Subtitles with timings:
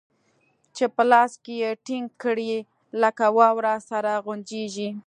[0.75, 2.51] چې په لاس کښې يې ټينګ کړې
[3.01, 4.89] لکه واوره سره غونجېږي.